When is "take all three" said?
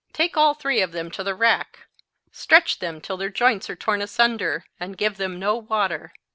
0.13-0.81